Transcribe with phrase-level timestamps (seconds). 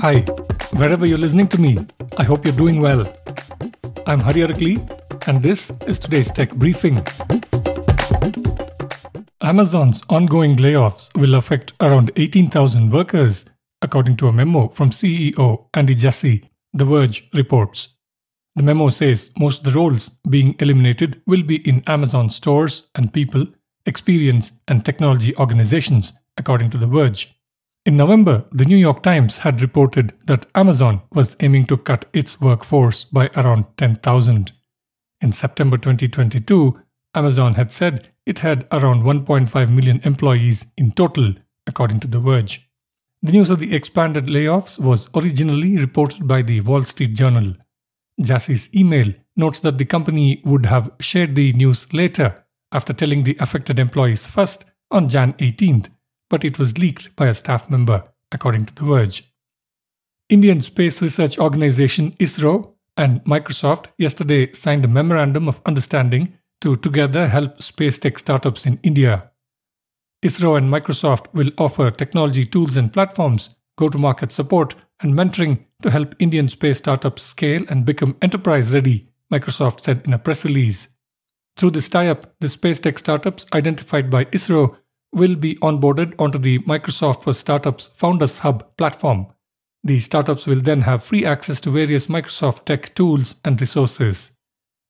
[0.00, 0.20] Hi,
[0.76, 1.76] wherever you're listening to me,
[2.16, 3.12] I hope you're doing well.
[4.06, 4.76] I'm Hari Arakali,
[5.26, 7.04] and this is today's tech briefing.
[9.42, 13.50] Amazon's ongoing layoffs will affect around 18,000 workers,
[13.82, 17.96] according to a memo from CEO Andy Jassy, The Verge reports.
[18.54, 23.12] The memo says most of the roles being eliminated will be in Amazon stores and
[23.12, 23.48] people,
[23.84, 27.37] experience, and technology organizations, according to The Verge.
[27.88, 32.38] In November, the New York Times had reported that Amazon was aiming to cut its
[32.38, 34.52] workforce by around 10,000.
[35.22, 36.78] In September 2022,
[37.14, 41.32] Amazon had said it had around 1.5 million employees in total,
[41.66, 42.68] according to The Verge.
[43.22, 47.54] The news of the expanded layoffs was originally reported by the Wall Street Journal.
[48.20, 53.38] Jassy's email notes that the company would have shared the news later after telling the
[53.40, 55.88] affected employees first on Jan 18th,
[56.30, 59.32] but it was leaked by a staff member, according to The Verge.
[60.28, 67.28] Indian Space Research Organization ISRO and Microsoft yesterday signed a memorandum of understanding to together
[67.28, 69.30] help space tech startups in India.
[70.22, 75.64] ISRO and Microsoft will offer technology tools and platforms, go to market support, and mentoring
[75.80, 80.44] to help Indian space startups scale and become enterprise ready, Microsoft said in a press
[80.44, 80.88] release.
[81.56, 84.76] Through this tie up, the space tech startups identified by ISRO
[85.12, 89.26] will be onboarded onto the Microsoft for Startups Founders Hub platform.
[89.84, 94.36] The startups will then have free access to various Microsoft tech tools and resources.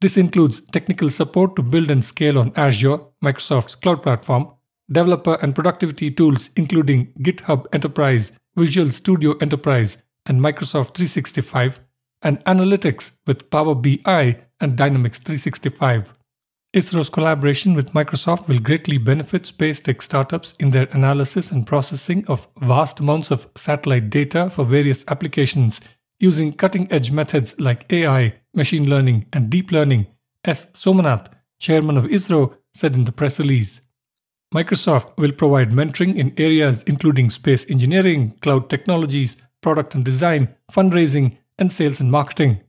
[0.00, 4.52] This includes technical support to build and scale on Azure, Microsoft's cloud platform,
[4.90, 11.80] developer and productivity tools including GitHub Enterprise, Visual Studio Enterprise, and Microsoft 365,
[12.22, 16.14] and analytics with Power BI and Dynamics 365.
[16.74, 22.26] ISRO's collaboration with Microsoft will greatly benefit space tech startups in their analysis and processing
[22.26, 25.80] of vast amounts of satellite data for various applications
[26.18, 30.08] using cutting edge methods like AI, machine learning, and deep learning,
[30.44, 30.72] S.
[30.72, 33.82] Somanath, chairman of ISRO, said in the press release.
[34.52, 41.38] Microsoft will provide mentoring in areas including space engineering, cloud technologies, product and design, fundraising,
[41.56, 42.63] and sales and marketing.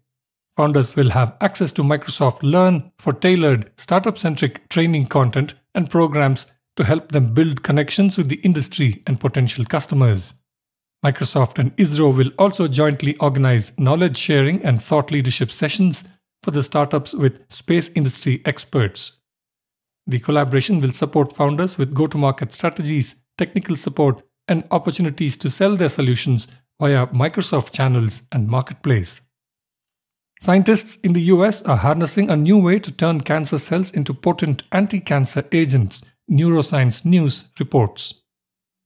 [0.57, 6.47] Founders will have access to Microsoft Learn for tailored, startup centric training content and programs
[6.77, 10.35] to help them build connections with the industry and potential customers.
[11.05, 16.07] Microsoft and ISRO will also jointly organize knowledge sharing and thought leadership sessions
[16.41, 19.19] for the startups with space industry experts.
[20.07, 25.49] The collaboration will support founders with go to market strategies, technical support, and opportunities to
[25.49, 26.47] sell their solutions
[26.79, 29.21] via Microsoft channels and marketplace.
[30.45, 34.61] Scientists in the US are harnessing a new way to turn cancer cells into potent
[34.71, 38.21] anti cancer agents, Neuroscience News reports.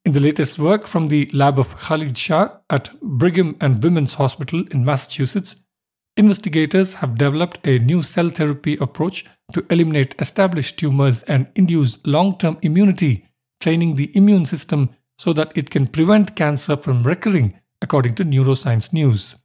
[0.05, 4.63] In the latest work from the lab of Khalid Shah at Brigham and Women's Hospital
[4.71, 5.65] in Massachusetts,
[6.15, 12.37] investigators have developed a new cell therapy approach to eliminate established tumors and induce long
[12.37, 13.25] term immunity,
[13.59, 18.93] training the immune system so that it can prevent cancer from recurring, according to Neuroscience
[18.93, 19.35] News.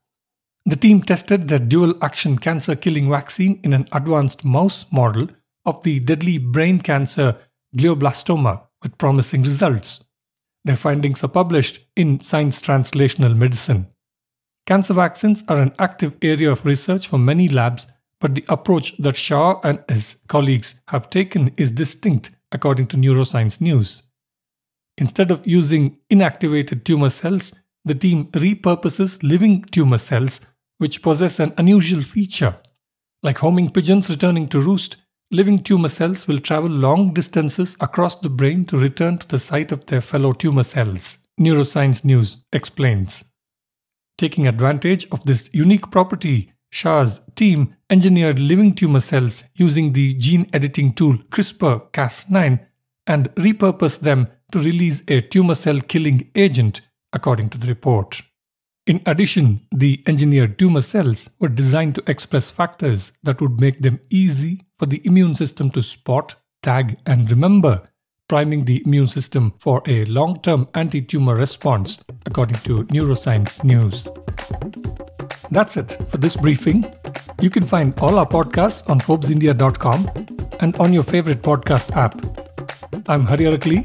[0.66, 5.28] The team tested their dual action cancer killing vaccine in an advanced mouse model
[5.66, 7.36] of the deadly brain cancer
[7.76, 10.06] glioblastoma with promising results.
[10.64, 13.88] Their findings are published in Science Translational Medicine.
[14.66, 17.86] Cancer vaccines are an active area of research for many labs,
[18.19, 23.60] but the approach that Shah and his colleagues have taken is distinct, according to Neuroscience
[23.60, 24.04] News.
[24.96, 27.52] Instead of using inactivated tumor cells,
[27.84, 30.41] the team repurposes living tumor cells
[30.79, 32.57] which possess an unusual feature.
[33.23, 34.97] Like homing pigeons returning to roost,
[35.31, 39.73] living tumor cells will travel long distances across the brain to return to the site
[39.73, 43.25] of their fellow tumor cells, Neuroscience News explains.
[44.17, 50.49] Taking advantage of this unique property, Shah's team engineered living tumor cells using the gene
[50.53, 52.61] editing tool CRISPR Cas9
[53.06, 56.81] and repurposed them to release a tumor cell killing agent,
[57.12, 58.23] according to the report.
[58.86, 63.98] In addition, the engineered tumor cells were designed to express factors that would make them
[64.10, 67.81] easy for the immune system to spot, tag, and remember,
[68.28, 74.06] priming the immune system for a long term anti tumor response, according to Neuroscience News.
[75.50, 76.84] That's it for this briefing.
[77.40, 80.10] You can find all our podcasts on ForbesIndia.com
[80.60, 82.20] and on your favorite podcast app.
[83.08, 83.82] I'm Hari Arakali.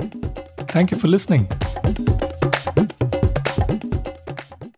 [0.68, 1.48] Thank you for listening.